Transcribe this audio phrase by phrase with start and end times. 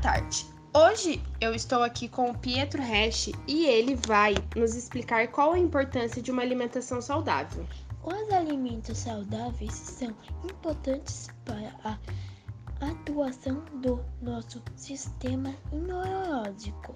[0.00, 0.46] tarde.
[0.72, 5.58] Hoje eu estou aqui com o Pietro Resch e ele vai nos explicar qual a
[5.58, 7.66] importância de uma alimentação saudável.
[8.02, 11.98] Os alimentos saudáveis são importantes para a
[12.86, 16.94] atuação do nosso sistema imunológico,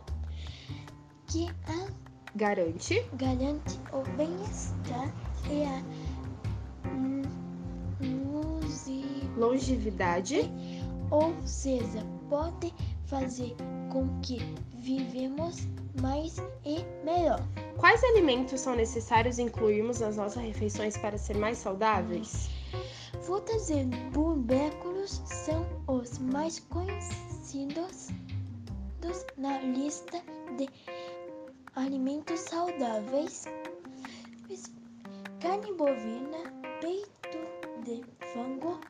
[1.26, 2.04] que a
[2.36, 5.14] Garante garante o bem-estar
[5.48, 6.04] e a
[9.36, 10.50] longevidade,
[11.10, 12.72] ou seja, pode
[13.06, 13.54] fazer
[13.92, 14.38] com que
[14.74, 15.66] vivemos
[16.00, 17.40] mais e melhor.
[17.78, 22.48] Quais alimentos são necessários incluirmos nas nossas refeições para ser mais saudáveis?
[23.22, 28.08] Frutas e tubérculos são os mais conhecidos
[29.00, 30.20] dos na lista
[30.56, 30.68] de
[31.74, 33.44] alimentos saudáveis.
[35.40, 37.38] Carne bovina, peito
[37.84, 38.02] de
[38.32, 38.80] frango,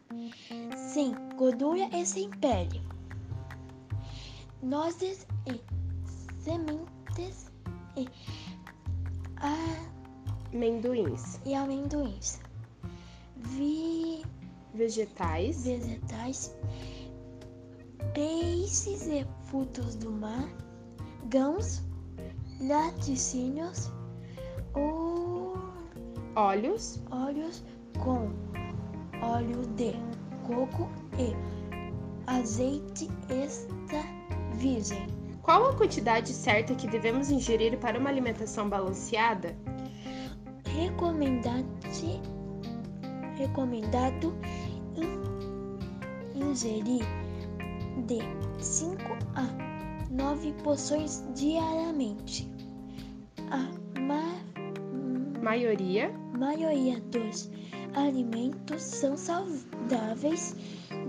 [0.93, 2.94] sem gordura e sem pele.
[4.65, 5.61] Nozes e
[6.43, 7.53] sementes
[7.99, 8.09] e,
[9.37, 9.55] a,
[10.55, 12.41] Amendoins, e amendoins.
[13.37, 14.25] Vi,
[14.73, 16.57] vegetais, vegetais,
[18.15, 20.49] peixes e frutos do mar,
[21.29, 21.83] grãos,
[22.61, 23.93] laticínios,
[24.73, 25.59] ou
[26.37, 27.63] óleos, óleos
[28.03, 28.31] com
[29.21, 29.93] óleo de
[30.47, 31.35] coco e
[32.27, 33.74] azeite extra
[35.43, 39.55] Qual a quantidade certa que devemos ingerir para uma alimentação balanceada?
[40.67, 41.67] Recomendado,
[43.37, 44.35] recomendado
[44.97, 47.05] in- ingerir
[48.07, 48.19] de
[48.63, 49.01] 5
[49.37, 49.47] a
[50.11, 52.51] 9 porções diariamente.
[53.51, 54.43] A ma-
[55.43, 57.51] Maioria, maioria dos
[57.95, 60.57] alimentos são saudáveis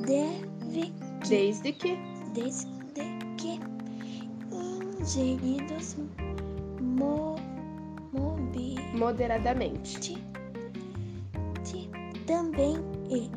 [0.05, 0.93] deve
[1.27, 1.97] desde que
[2.33, 2.67] desde
[3.45, 3.59] que
[5.01, 5.95] ingeridos
[6.81, 7.35] mo,
[8.11, 9.99] mobi, moderadamente.
[9.99, 10.17] Ti-
[11.63, 11.89] ti-
[12.25, 12.75] também
[13.11, 13.29] é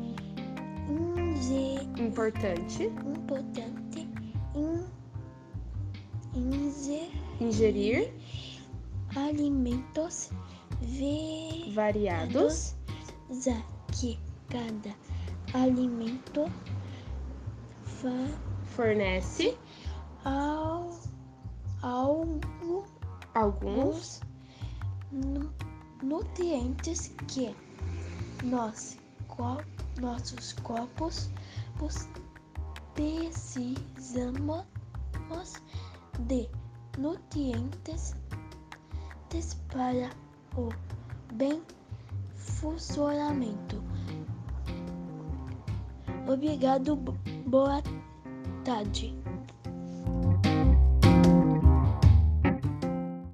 [0.91, 2.85] inge- Importante.
[2.85, 4.07] importante
[4.55, 4.85] in-
[6.33, 7.09] ingerir
[7.39, 8.13] ingerir.
[9.15, 10.29] alimentos
[10.81, 12.75] ve- variados,
[13.43, 13.61] já
[13.91, 14.17] que
[14.49, 14.95] cada
[15.53, 16.45] alimento
[17.83, 18.39] fa-
[18.75, 19.57] fornece
[20.25, 20.89] ao,
[21.81, 22.85] algo
[23.33, 24.21] alguns alguns
[25.11, 25.51] nu-
[26.01, 27.55] nutrientes que
[28.43, 28.97] nós,
[29.27, 29.61] co-
[29.99, 31.29] nossos corpos
[31.77, 32.07] pos-
[32.95, 34.65] precisamos
[36.27, 36.49] de
[36.97, 38.15] nutrientes
[39.29, 40.09] tes- para
[40.57, 40.69] o
[41.33, 41.61] bem
[42.35, 43.81] funcionamento.
[46.27, 47.15] Obrigado, bo-
[47.47, 47.81] boa
[48.63, 49.15] tarde.